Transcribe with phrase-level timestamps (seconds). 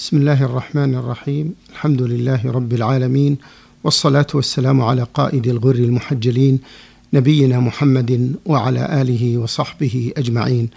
[0.00, 3.38] بسم الله الرحمن الرحيم الحمد لله رب العالمين
[3.84, 6.58] والصلاة والسلام على قائد الغر المحجلين
[7.12, 10.68] نبينا محمد وعلى آله وصحبه أجمعين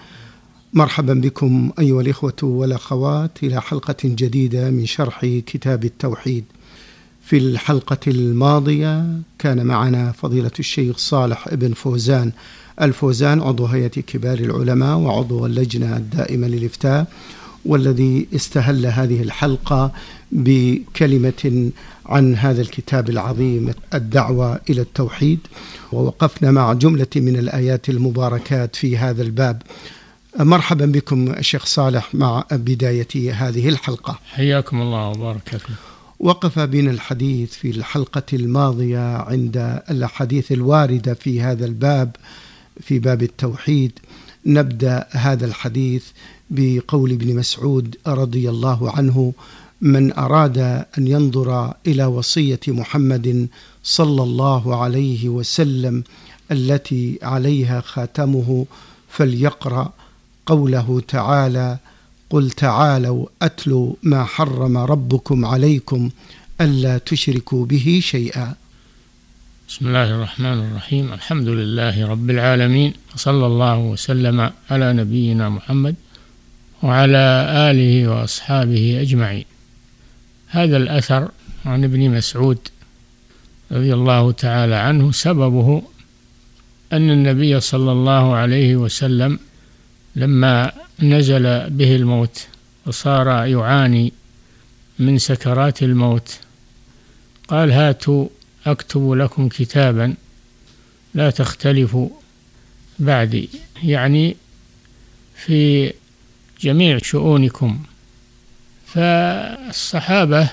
[0.73, 6.45] مرحبا بكم أيها الإخوة والأخوات إلى حلقة جديدة من شرح كتاب التوحيد
[7.21, 9.05] في الحلقة الماضية
[9.39, 12.31] كان معنا فضيلة الشيخ صالح ابن فوزان
[12.81, 17.07] الفوزان عضو هيئة كبار العلماء وعضو اللجنة الدائمة للإفتاء
[17.65, 19.91] والذي استهل هذه الحلقة
[20.31, 21.71] بكلمة
[22.05, 25.39] عن هذا الكتاب العظيم الدعوة إلى التوحيد.
[25.91, 29.61] ووقفنا مع جملة من الآيات المباركات في هذا الباب.
[30.39, 34.19] مرحبا بكم الشيخ صالح مع بداية هذه الحلقة.
[34.25, 35.73] حياكم الله وبارك فيكم.
[36.19, 42.15] وقف بنا الحديث في الحلقة الماضية عند الأحاديث الواردة في هذا الباب
[42.81, 43.99] في باب التوحيد.
[44.45, 46.03] نبدأ هذا الحديث
[46.49, 49.33] بقول ابن مسعود رضي الله عنه
[49.81, 50.57] من أراد
[50.97, 53.47] أن ينظر إلى وصية محمد
[53.83, 56.03] صلى الله عليه وسلم
[56.51, 58.65] التي عليها خاتمه
[59.09, 59.93] فليقرأ
[60.45, 61.77] قوله تعالى
[62.29, 66.09] قل تعالوا أتلوا ما حرم ربكم عليكم
[66.61, 68.53] ألا تشركوا به شيئا
[69.69, 71.13] بسم الله الرحمن الرحيم.
[71.13, 75.95] الحمد لله رب العالمين وصلى الله وسلم على نبينا محمد
[76.83, 79.45] وعلى آله وأصحابه أجمعين.
[80.47, 81.31] هذا الأثر
[81.65, 82.57] عن ابن مسعود
[83.71, 85.81] رضي الله تعالى عنه سببه
[86.93, 89.39] أن النبي صلى الله عليه وسلم
[90.15, 92.47] لما نزل به الموت
[92.85, 94.13] وصار يعاني
[94.99, 96.39] من سكرات الموت
[97.47, 98.27] قال هاتوا
[98.65, 100.13] أكتب لكم كتابا
[101.13, 102.09] لا تختلفوا
[102.99, 103.49] بعدي.
[103.83, 104.35] يعني
[105.35, 105.93] في
[106.63, 107.83] جميع شؤونكم.
[108.87, 110.49] فالصحابة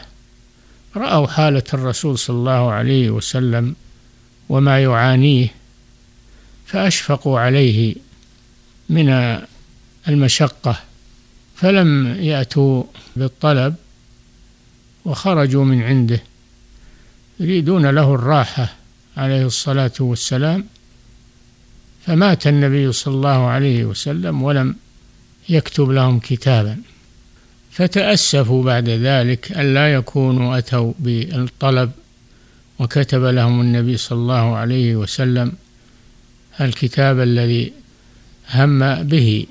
[0.96, 3.74] رأوا حالة الرسول صلى الله عليه وسلم
[4.48, 5.54] وما يعانيه
[6.66, 7.94] فأشفقوا عليه
[8.88, 9.38] من
[10.08, 10.80] المشقة
[11.56, 12.84] فلم يأتوا
[13.16, 13.74] بالطلب
[15.04, 16.22] وخرجوا من عنده
[17.40, 18.74] يريدون له الراحة
[19.16, 20.66] عليه الصلاة والسلام.
[22.06, 24.76] فمات النبي صلى الله عليه وسلم ولم
[25.48, 26.76] يكتب لهم كتابا.
[27.70, 31.90] فتأسفوا بعد ذلك ألا يكونوا أتوا بالطلب
[32.78, 35.52] وكتب لهم النبي صلى الله عليه وسلم
[36.60, 37.72] الكتاب الذي
[38.54, 39.46] هم به.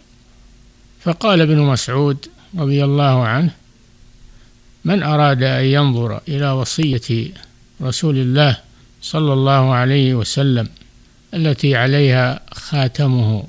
[1.02, 2.26] فقال ابن مسعود
[2.58, 3.52] رضي الله عنه
[4.86, 7.32] من أراد أن ينظر إلى وصية
[7.82, 8.58] رسول الله
[9.02, 10.70] صلى الله عليه وسلم
[11.34, 13.44] التي عليها خاتمه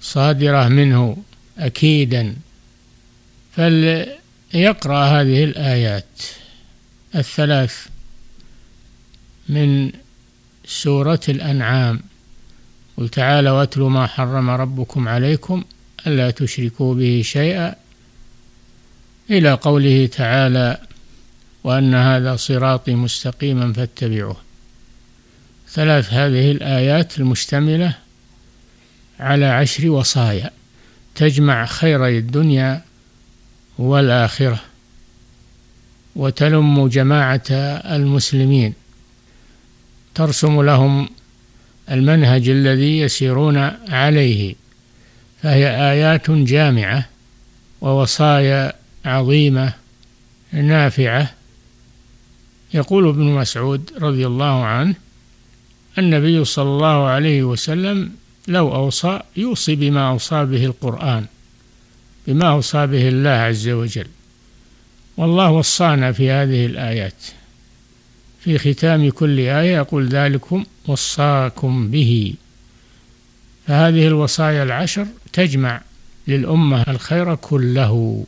[0.00, 1.16] صادرة منه
[1.58, 2.36] أكيدا.
[3.56, 6.04] فليقرأ هذه الآيات
[7.14, 7.86] الثلاث
[9.48, 9.92] من
[10.64, 12.00] سورة الأنعام.
[12.96, 15.64] قل تعالى واتلوا ما حرم ربكم عليكم
[16.06, 17.74] ألا تشركوا به شيئا.
[19.30, 20.80] إلى قوله تعالى
[21.64, 24.36] وأن هذا صراطي مستقيما فاتبعوه.
[25.68, 27.94] ثلاث هذه الآيات المشتملة
[29.20, 30.50] على عشر وصايا.
[31.18, 32.82] تجمع خيري الدنيا
[33.78, 34.60] والآخرة
[36.16, 37.42] وتلم جماعة
[37.96, 38.74] المسلمين.
[40.14, 41.08] ترسم لهم
[41.90, 43.56] المنهج الذي يسيرون
[43.88, 44.54] عليه
[45.42, 47.08] فهي آيات جامعة
[47.80, 48.72] ووصايا
[49.04, 49.72] عظيمة
[50.52, 51.30] نافعة.
[52.74, 54.94] يقول ابن مسعود رضي الله عنه
[55.98, 58.12] النبي صلى الله عليه وسلم
[58.48, 61.26] لو أوصى يوصي بما أوصى به القرآن
[62.26, 64.06] بما أوصى به الله عز وجل.
[65.16, 67.22] والله وصانا في هذه الآيات.
[68.40, 72.34] في ختام كل آية يقول ذلكم وصاكم به.
[73.66, 75.80] فهذه الوصايا العشر تجمع
[76.28, 78.24] للأمة الخير كله.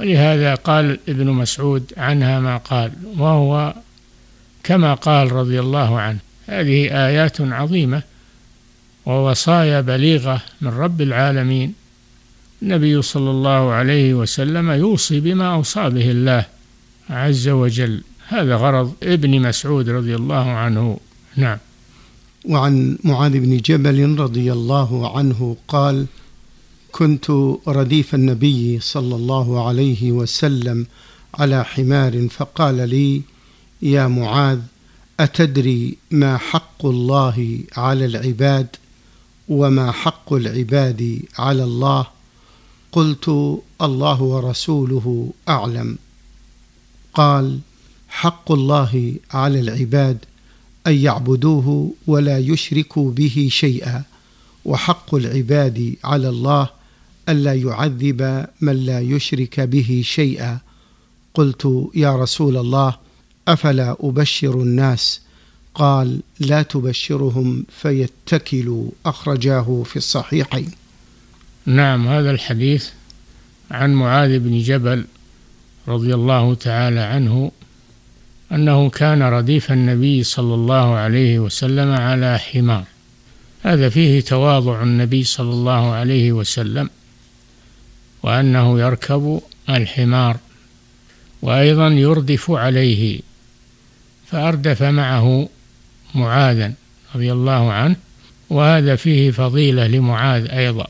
[0.00, 3.74] ولهذا قال ابن مسعود عنها ما قال وهو
[4.64, 8.02] كما قال رضي الله عنه هذه آيات عظيمة
[9.06, 11.74] ووصايا بليغة من رب العالمين.
[12.62, 16.44] النبي صلى الله عليه وسلم يوصي بما أوصى به الله
[17.10, 18.02] عز وجل.
[18.28, 20.98] هذا غرض ابن مسعود رضي الله عنه.
[21.36, 21.58] نعم.
[22.44, 26.06] وعن معاذ بن جبل رضي الله عنه قال
[26.92, 27.30] كنت
[27.68, 30.86] رديف النبي صلى الله عليه وسلم
[31.34, 33.22] على حمار فقال لي
[33.82, 34.58] يا معاذ
[35.20, 38.76] أتدري ما حق الله على العباد
[39.48, 42.06] وما حق العباد على الله
[42.92, 43.28] قلت
[43.82, 45.98] الله ورسوله أعلم.
[47.14, 47.58] قال
[48.08, 50.18] حق الله على العباد
[50.86, 54.02] أن يعبدوه ولا يشركوا به شيئا
[54.64, 56.68] وحق العباد على الله
[57.28, 60.58] الا يعذب من لا يشرك به شيئا.
[61.34, 62.96] قلت يا رسول الله
[63.48, 65.20] أفلا أبشر الناس
[65.74, 68.90] قال لا تبشرهم فيتكلوا.
[69.06, 70.70] أخرجاه في الصحيحين.
[71.66, 72.88] نعم هذا الحديث
[73.70, 75.04] عن معاذ بن جبل
[75.88, 77.52] رضي الله تعالى عنه
[78.52, 82.84] أنه كان رديف النبي صلى الله عليه وسلم على حمار.
[83.62, 86.90] هذا فيه تواضع النبي صلى الله عليه وسلم
[88.22, 90.36] وأنه يركب الحمار
[91.42, 93.20] وأيضا يردف عليه
[94.26, 95.48] فأردف معه
[96.14, 96.72] معاذا
[97.14, 97.96] رضي الله عنه
[98.50, 100.86] وهذا فيه فضيلة لمعاذ أيضا.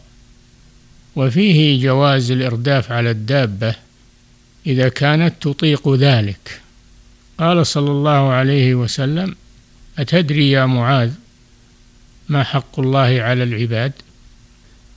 [1.16, 3.74] وفيه جواز الإرداف على الدابة
[4.66, 6.60] إذا كانت تطيق ذلك.
[7.38, 9.34] قال صلى الله عليه وسلم
[9.98, 11.12] أتدري يا معاذ
[12.28, 13.92] ما حق الله على العباد؟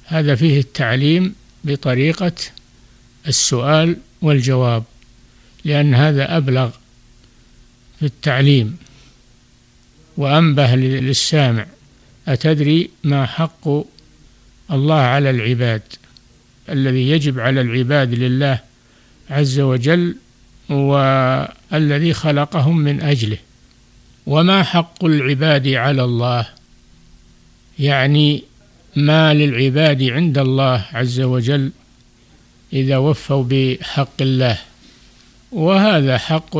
[0.06, 2.33] هذا فيه التعليم بطريقة
[3.27, 4.83] السؤال والجواب
[5.66, 6.69] لأن هذا أبلغ
[8.00, 8.77] في التعليم.
[10.18, 11.66] وأنبه للسامع.
[12.28, 13.68] أتدري ما حق
[14.72, 15.82] الله على العباد؟
[16.70, 18.60] الذي يجب على العباد لله
[19.30, 20.16] عز وجل
[20.70, 23.38] والذي خلقهم من أجله.
[24.26, 26.48] وما حق العباد على الله؟
[27.80, 28.44] يعني
[28.96, 31.72] ما للعباد عند الله عز وجل
[32.74, 34.58] إذا وفوا بحق الله.
[35.52, 36.58] وهذا حق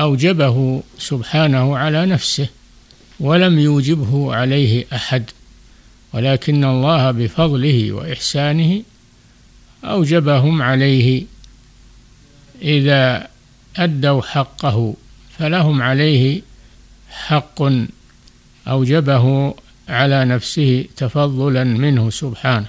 [0.00, 2.48] أوجبه سبحانه على نفسه.
[3.20, 5.30] ولم يوجبه عليه أحد
[6.14, 8.82] ولكن الله بفضله وإحسانه
[9.84, 11.24] أوجبهم عليه.
[12.62, 13.28] إذا
[13.76, 14.94] أدوا حقه
[15.38, 16.42] فلهم عليه
[17.10, 17.62] حق
[18.68, 19.54] أوجبه
[19.88, 22.66] على نفسه تفضلا منه سبحانه.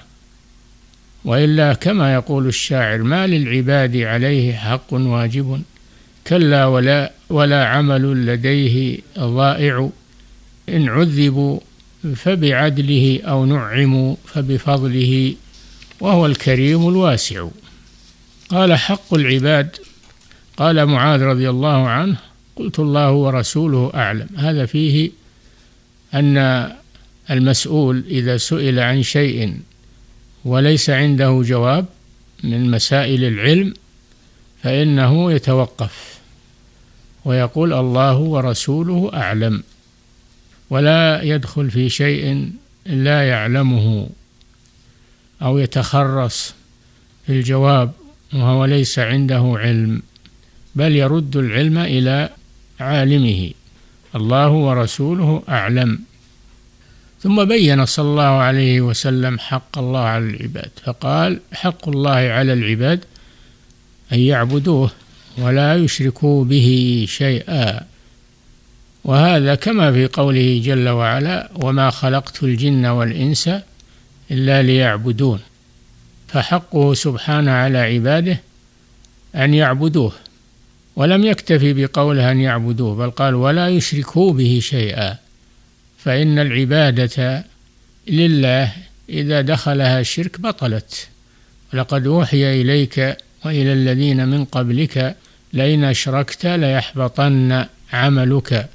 [1.24, 5.62] وإلا كما يقول الشاعر ما للعباد عليه حق واجب
[6.26, 9.90] كلا ولا ولا عمل لديه ضائع.
[10.68, 11.60] إن عذبوا
[12.16, 15.34] فبعدله أو نعموا فبفضله
[16.00, 17.48] وهو الكريم الواسع.
[18.48, 19.76] قال حق العباد.
[20.56, 22.16] قال معاذ رضي الله عنه
[22.56, 24.28] قلت الله ورسوله أعلم.
[24.36, 25.10] هذا فيه
[26.14, 26.70] أن
[27.30, 29.56] المسؤول إذا سئل عن شيء
[30.44, 31.86] وليس عنده جواب
[32.44, 33.74] من مسائل العلم
[34.62, 36.18] فإنه يتوقف
[37.24, 39.62] ويقول الله ورسوله أعلم.
[40.70, 42.50] ولا يدخل في شيء
[42.86, 44.08] لا يعلمه
[45.42, 46.54] أو يتخرص
[47.26, 47.92] في الجواب
[48.34, 50.02] وهو ليس عنده علم
[50.74, 52.28] بل يرد العلم إلى
[52.80, 53.50] عالمه.
[54.14, 55.98] الله ورسوله أعلم.
[57.22, 63.04] ثم بين صلى الله عليه وسلم حق الله على العباد فقال حق الله على العباد
[64.12, 64.90] أن يعبدوه
[65.38, 67.89] ولا يشركوا به شيئا.
[69.04, 73.50] وهذا كما في قوله جل وعلا وما خلقت الجن والإنس
[74.30, 75.40] إلا ليعبدون
[76.28, 78.40] فحقه سبحانه على عباده
[79.34, 80.12] أن يعبدوه
[80.96, 85.16] ولم يكتفي بقوله أن يعبدوه بل قال ولا يشركوا به شيئا
[85.98, 87.44] فإن العبادة
[88.08, 88.72] لله
[89.08, 91.08] إذا دخلها الشرك بطلت
[91.72, 95.16] ولقد أوحي إليك وإلى الذين من قبلك
[95.52, 98.68] لئن أشركت ليحبطن عملك.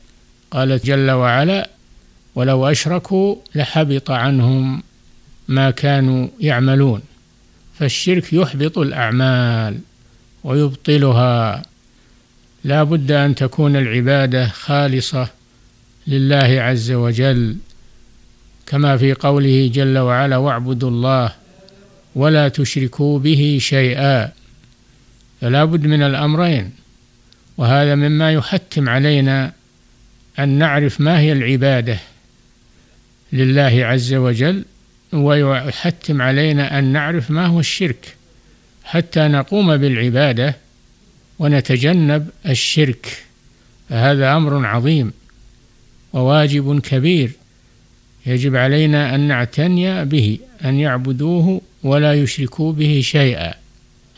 [0.56, 1.70] قال جل وعلا
[2.36, 4.84] ولو أشركوا لحبط عنهم
[5.48, 7.02] ما كانوا يعملون
[7.80, 9.80] فالشرك يحبط الأعمال
[10.44, 11.62] ويبطلها.
[12.64, 15.28] لا بد أن تكون العبادة خالصة
[16.08, 17.58] لله عز وجل
[18.66, 21.32] كما في قوله جل وعلا واعبدوا الله
[22.16, 24.32] ولا تشركوا به شيئا
[25.42, 26.72] فلا بد من الأمرين
[27.58, 29.54] وهذا مما يحتم علينا
[30.40, 31.98] أن نعرف ما هي العبادة
[33.34, 34.66] لله عز وجل
[35.14, 38.16] ويحتم علينا أن نعرف ما هو الشرك.
[38.84, 40.56] حتى نقوم بالعبادة
[41.40, 43.24] ونتجنب الشرك.
[43.90, 45.14] فهذا أمر عظيم
[46.14, 47.32] وواجب كبير
[48.26, 53.54] يجب علينا أن نعتني به أن يعبدوه ولا يشركوا به شيئا.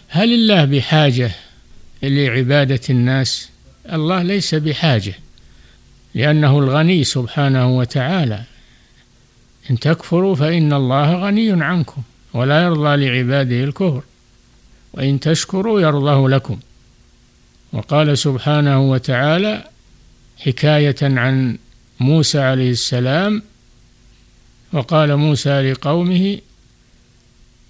[0.08, 1.32] هل الله بحاجة
[2.04, 3.50] لعبادة الناس؟
[3.94, 5.14] الله ليس بحاجة.
[6.18, 8.42] لأنه الغني سبحانه وتعالى.
[9.72, 12.02] إن تكفروا فإن الله غني عنكم
[12.34, 14.04] ولا يرضى لعباده الكفر
[14.94, 16.60] وإن تشكروا يرضه لكم.
[17.74, 19.64] وقال سبحانه وتعالى
[20.38, 21.58] حكاية عن
[22.00, 23.42] موسى عليه السلام
[24.74, 26.40] وقال موسى لقومه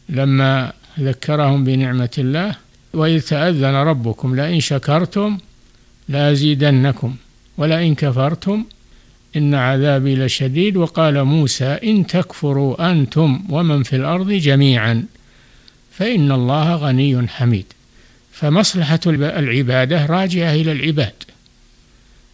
[0.09, 2.55] لما ذكرهم بنعمة الله
[2.93, 5.37] وإذ تأذن ربكم لئن شكرتم
[6.09, 7.15] لأزيدنكم
[7.57, 8.65] ولئن كفرتم
[9.35, 10.77] إن عذابي لشديد.
[10.77, 15.05] وقال موسى إن تكفروا أنتم ومن في الأرض جميعا
[15.91, 17.65] فإن الله غني حميد.
[18.31, 21.13] فمصلحة العبادة راجعة إلى العباد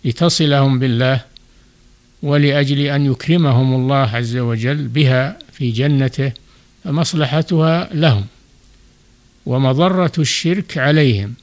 [0.06, 1.22] لتصلهم بالله
[2.24, 6.32] ولأجل أن يكرمهم الله عز وجل بها في جنته
[6.84, 8.26] فمصلحتها لهم
[9.46, 11.34] ومضرة الشرك عليهم.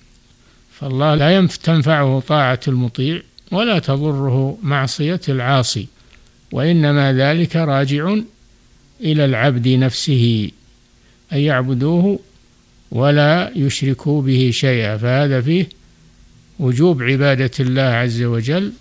[0.79, 5.87] فالله لا تنفعه طاعة المطيع ولا تضره معصية العاصي
[6.53, 8.17] وإنما ذلك راجع
[9.01, 10.51] إلى العبد نفسه
[11.33, 12.19] أن يعبدوه
[12.91, 14.97] ولا يشركوا به شيئا.
[14.97, 15.69] فهذا فيه
[16.59, 18.73] وجوب عبادة الله عز وجل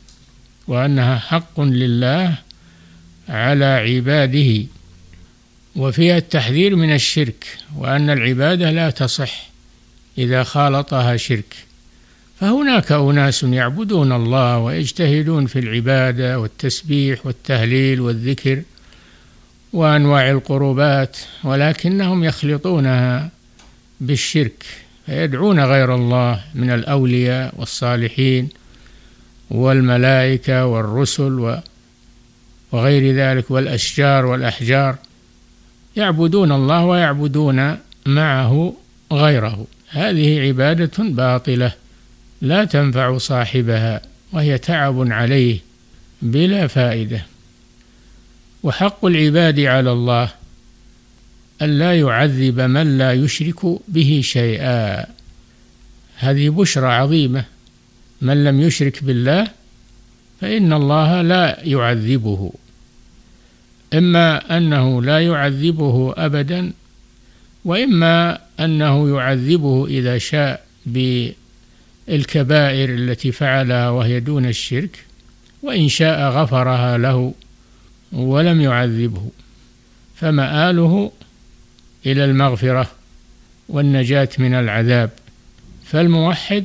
[0.68, 2.36] وأنها حق لله
[3.30, 4.66] على عباده.
[5.76, 9.50] وفيها التحذير من الشرك وأن العبادة لا تصح
[10.18, 11.69] إذا خالطها شرك.
[12.40, 18.62] فهناك أناس يعبدون الله ويجتهدون في العبادة والتسبيح والتهليل والذكر
[19.74, 23.30] وأنواع القربات ولكنهم يخلطونها
[24.02, 24.66] بالشرك
[25.06, 28.50] فيدعون غير الله من الأولياء والصالحين
[29.50, 31.60] والملائكة والرسل
[32.72, 34.96] وغير ذلك والأشجار والأحجار.
[35.96, 38.74] يعبدون الله ويعبدون معه
[39.12, 39.68] غيره.
[39.90, 41.74] هذه عبادة باطلة.
[42.42, 45.60] لا تنفع صاحبها وهي تعب عليه
[46.22, 47.26] بلا فائدة.
[48.64, 50.30] وحق العباد على الله
[51.62, 55.06] ألا يعذب من لا يشرك به شيئا.
[56.16, 57.46] هذه بشرى عظيمة.
[58.22, 59.48] من لم يشرك بالله
[60.42, 62.52] فإن الله لا يعذبه.
[63.94, 66.72] إما أنه لا يعذبه أبدا
[67.66, 70.66] وإما أنه يعذبه إذا شاء
[72.10, 75.06] بالكبائر التي فعلها وهي دون الشرك
[75.64, 77.34] وإن شاء غفرها له
[78.12, 79.30] ولم يعذبه.
[80.16, 81.12] فمآله
[82.06, 82.92] إلى المغفرة
[83.70, 85.10] والنجاة من العذاب.
[85.86, 86.64] فالموحد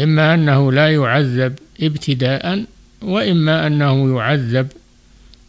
[0.00, 2.64] إما أنه لا يعذب ابتداء
[3.02, 4.68] وإما أنه يعذب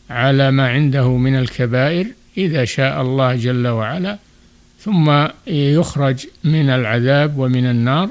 [0.10, 4.18] على ما عنده من الكبائر إذا شاء الله جل وعلا
[4.80, 8.10] ثم يخرج من العذاب ومن النار.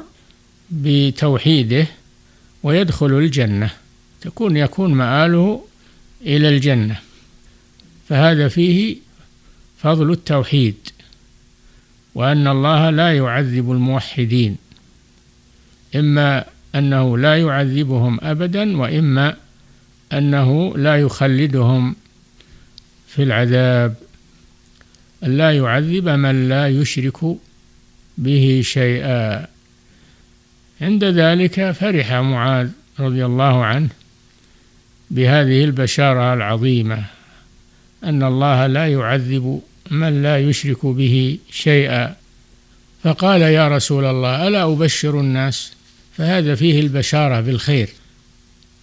[0.73, 1.87] بتوحيده
[2.63, 3.71] ويدخل الجنة
[4.21, 5.65] تكون يكون مآله
[6.23, 6.97] إلى الجنة.
[8.09, 8.97] فهذا فيه
[9.79, 10.77] فضل التوحيد
[12.15, 14.57] وأن الله لا يعذب الموحدين
[15.97, 19.37] إما أنه لا يعذبهم أبدا وإما
[20.13, 21.97] أنه لا يخلدهم
[23.09, 23.95] في العذاب.
[25.23, 27.37] لا يعذب من لا يشرك
[28.19, 29.52] به شيئا.
[30.83, 32.69] عند ذلك فرح معاذ
[33.01, 33.89] رضي الله عنه
[35.11, 37.05] بهذه البشارة العظيمة
[38.05, 39.61] أن الله لا يعذب
[39.91, 42.17] من لا يشرك به شيئا.
[43.05, 45.73] فقال يا رسول الله ألا أبشر الناس؟
[46.17, 47.89] فهذا فيه البشارة بالخير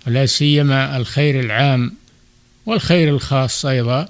[0.08, 1.94] ولا سيما الخير العام
[2.66, 4.10] والخير الخاص أيضا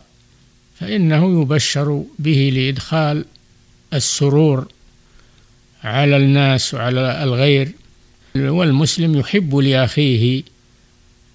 [0.80, 3.26] فإنه يبشر به لإدخال
[3.94, 4.68] السرور
[5.84, 7.72] على الناس وعلى الغير
[8.36, 10.44] والمسلم يحب لأخيه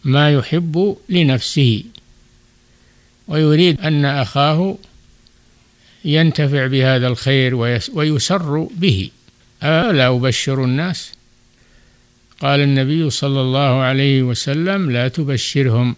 [0.05, 1.85] ما يحب لنفسه
[3.29, 4.77] ويريد أن أخاه
[6.05, 7.55] ينتفع بهذا الخير
[7.95, 9.11] ويسر به.
[9.63, 11.13] ألا أبشر الناس؟
[12.41, 15.97] قال النبي صلى الله عليه وسلم لا تبشرهم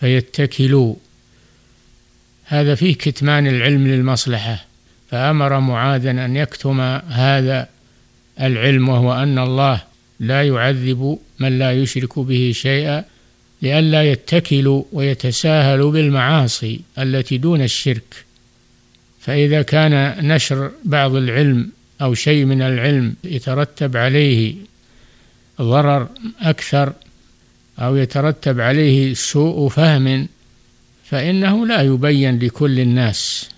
[0.00, 0.94] فيتكلوا.
[2.44, 4.64] هذا فيه كتمان العلم للمصلحة
[5.10, 7.68] فأمر معاذا أن يكتم هذا
[8.40, 9.82] العلم وهو أن الله
[10.20, 13.04] لا يعذب من لا يشرك به شيئا
[13.62, 18.24] لئلا يتكلوا ويتساهلوا بالمعاصي التي دون الشرك.
[19.20, 21.70] فإذا كان نشر بعض العلم
[22.02, 24.54] أو شيء من العلم يترتب عليه
[25.60, 26.08] ضرر
[26.40, 26.92] أكثر
[27.78, 30.28] أو يترتب عليه سوء فهم
[31.04, 33.50] فإنه لا يبين لكل الناس.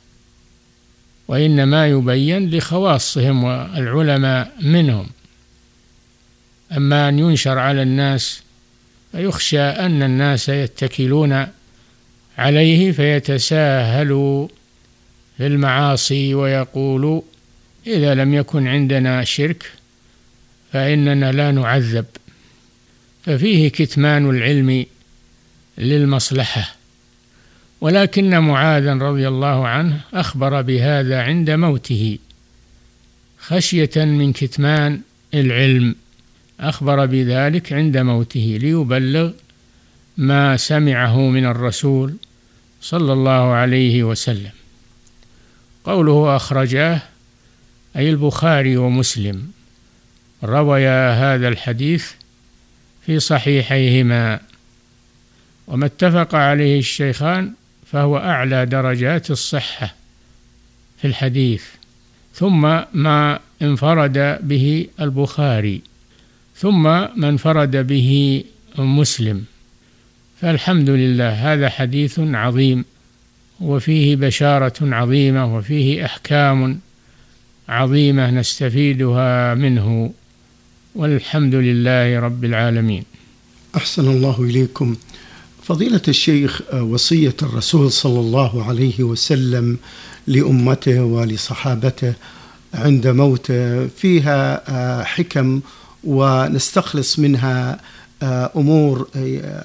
[1.30, 5.06] وإنما يبين لخواصهم والعلماء منهم.
[6.72, 8.42] أما أن ينشر على الناس
[9.12, 11.46] فيخشى أن الناس يتكلون
[12.38, 14.48] عليه فيتساهلوا
[15.36, 17.22] في المعاصي ويقول
[17.86, 19.72] إذا لم يكن عندنا شرك
[20.72, 22.06] فإننا لا نعذب.
[23.24, 24.86] ففيه كتمان العلم
[25.78, 26.79] للمصلحة.
[27.80, 32.18] ولكن معاذا رضي الله عنه أخبر بهذا عند موته.
[33.38, 35.00] خشية من كتمان
[35.34, 35.94] العلم
[36.60, 39.30] أخبر بذلك عند موته ليبلغ
[40.16, 42.14] ما سمعه من الرسول
[42.82, 44.50] صلى الله عليه وسلم.
[45.84, 47.02] قوله أخرجاه
[47.96, 49.50] أي البخاري ومسلم.
[50.44, 52.10] رويا هذا الحديث
[53.06, 54.40] في صحيحيهما.
[55.66, 57.52] وما اتفق عليه الشيخان
[57.92, 59.94] فهو أعلى درجات الصحة
[61.00, 61.64] في الحديث
[62.34, 62.60] ثم
[62.92, 65.80] ما انفرد به البخاري
[66.56, 68.44] ثم ما انفرد به
[68.78, 69.44] مسلم
[70.40, 72.84] فالحمد لله هذا حديث عظيم
[73.60, 76.80] وفيه بشارة عظيمة وفيه أحكام
[77.68, 80.12] عظيمة نستفيدها منه
[80.94, 83.04] والحمد لله رب العالمين.
[83.76, 84.96] أحسن الله إليكم.
[85.62, 89.78] فضيلة الشيخ وصية الرسول صلى الله عليه وسلم
[90.26, 92.14] لأمته ولصحابته
[92.74, 95.60] عند موته فيها حكم
[96.04, 97.80] ونستخلص منها
[98.56, 99.08] أمور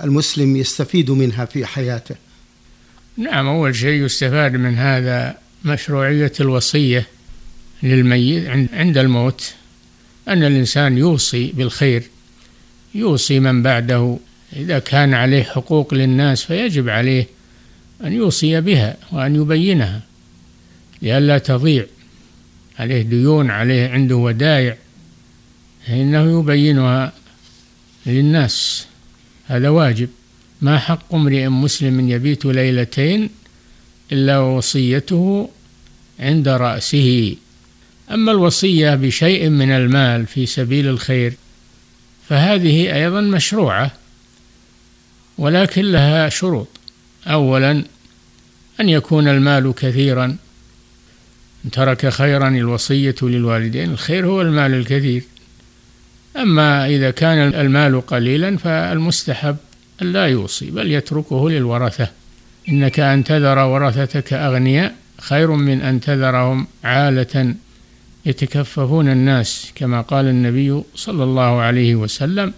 [0.04, 2.16] المسلم يستفيد منها في حياته.
[3.18, 7.08] نعم أول شيء يستفاد من هذا مشروعية الوصية
[7.84, 9.54] للميت عند الموت
[10.28, 12.04] أن الإنسان يوصي بالخير
[12.96, 14.18] يوصي من بعده
[14.56, 17.28] إذا كان عليه حقوق للناس فيجب عليه
[18.04, 20.02] أن يوصي بها وأن يبينها
[21.02, 21.86] لئلا تضيع
[22.80, 24.78] عليه ديون عليه عنده ودائع
[25.88, 27.14] فإنه يبينها
[28.06, 28.86] للناس.
[29.48, 30.10] هذا واجب.
[30.62, 33.30] ما حق امرئ مسلم يبيت ليلتين
[34.12, 35.50] إلا وصيته
[36.20, 37.36] عند رأسه؟
[38.12, 41.34] أما الوصية بشيء من المال في سبيل الخير
[42.30, 43.92] فهذه أيضا مشروعة.
[45.38, 46.68] ولكن لها شروط.
[47.28, 47.84] أولا
[48.80, 50.38] أن يكون المال كثيرا.
[51.72, 55.24] ترك خيرا الوصية للوالدين الخير هو المال الكثير.
[56.38, 59.58] أما إذا كان المال قليلا فالمستحب
[60.02, 62.08] أن لا يوصي بل يتركه للورثة.
[62.70, 67.56] إنك أن تذر ورثتك أغنياء خير من أن تذرهم عالة.
[68.26, 72.54] يتكففون الناس كما قال النبي صلى الله عليه وسلم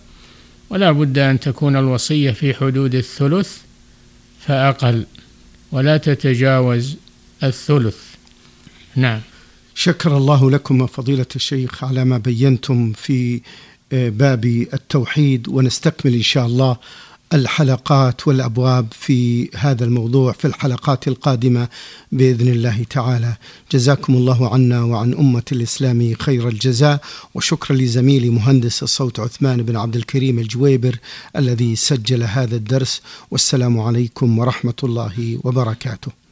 [0.69, 3.57] ولا بد أن تكون الوصية في حدود الثلث
[4.39, 5.05] فأقل
[5.71, 6.95] ولا تتجاوز
[7.43, 7.97] الثلث.
[8.95, 9.21] نعم.
[9.75, 13.41] شكر الله لكم فضيلة الشيخ على ما بينتم في
[13.93, 16.77] آه، باب التوحيد ونستكمل إن شاء الله
[17.33, 21.67] الحلقات والأبواب في هذا الموضوع في الحلقات القادمة
[22.11, 23.37] بإذن الله تعالى.
[23.71, 27.01] جزاكم الله عنا وعن أمة الإسلام خير الجزاء.
[27.35, 30.99] وشكرا لزميلي مهندس الصوت عثمان بن عبد الكريم الجويبر
[31.35, 33.01] الذي سجل هذا الدرس.
[33.31, 36.26] والسلام عليكم ورحمة الله وبركاته.